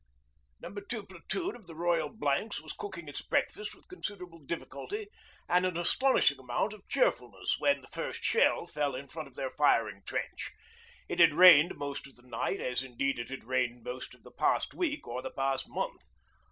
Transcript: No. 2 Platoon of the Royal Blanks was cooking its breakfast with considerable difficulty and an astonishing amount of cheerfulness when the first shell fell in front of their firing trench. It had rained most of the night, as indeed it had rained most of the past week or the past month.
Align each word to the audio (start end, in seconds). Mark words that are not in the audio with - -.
No. 0.59 0.73
2 0.73 1.03
Platoon 1.05 1.55
of 1.55 1.67
the 1.67 1.75
Royal 1.75 2.09
Blanks 2.09 2.59
was 2.59 2.73
cooking 2.73 3.07
its 3.07 3.21
breakfast 3.21 3.75
with 3.75 3.87
considerable 3.87 4.39
difficulty 4.39 5.09
and 5.47 5.63
an 5.63 5.77
astonishing 5.77 6.39
amount 6.39 6.73
of 6.73 6.87
cheerfulness 6.87 7.57
when 7.59 7.81
the 7.81 7.87
first 7.87 8.23
shell 8.23 8.65
fell 8.65 8.95
in 8.95 9.07
front 9.07 9.27
of 9.27 9.35
their 9.35 9.51
firing 9.51 10.01
trench. 10.03 10.53
It 11.07 11.19
had 11.19 11.35
rained 11.35 11.75
most 11.77 12.07
of 12.07 12.15
the 12.15 12.25
night, 12.27 12.59
as 12.59 12.81
indeed 12.81 13.19
it 13.19 13.29
had 13.29 13.43
rained 13.43 13.83
most 13.83 14.15
of 14.15 14.23
the 14.23 14.31
past 14.31 14.73
week 14.73 15.07
or 15.07 15.21
the 15.21 15.29
past 15.29 15.69
month. 15.69 16.07